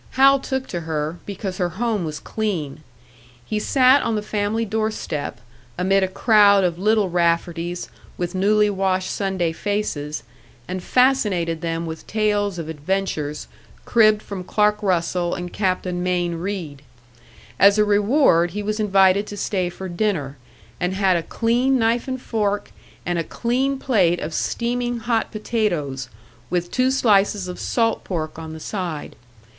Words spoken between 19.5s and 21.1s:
for dinner, and